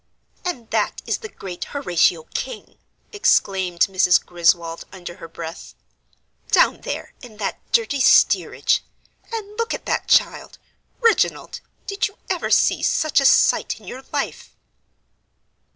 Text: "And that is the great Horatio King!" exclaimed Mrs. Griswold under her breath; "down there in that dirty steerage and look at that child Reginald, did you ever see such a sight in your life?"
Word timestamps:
"And 0.43 0.71
that 0.71 1.03
is 1.05 1.19
the 1.19 1.29
great 1.29 1.65
Horatio 1.65 2.23
King!" 2.33 2.79
exclaimed 3.13 3.81
Mrs. 3.81 4.19
Griswold 4.25 4.83
under 4.91 5.17
her 5.17 5.27
breath; 5.27 5.75
"down 6.49 6.81
there 6.81 7.13
in 7.21 7.37
that 7.37 7.59
dirty 7.71 7.99
steerage 8.01 8.83
and 9.31 9.55
look 9.59 9.75
at 9.75 9.85
that 9.85 10.07
child 10.07 10.57
Reginald, 11.01 11.61
did 11.85 12.07
you 12.07 12.17
ever 12.31 12.49
see 12.49 12.81
such 12.81 13.21
a 13.21 13.27
sight 13.27 13.79
in 13.79 13.85
your 13.85 14.03
life?" 14.11 14.55